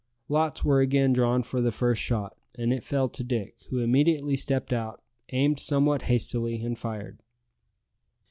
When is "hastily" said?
6.09-6.59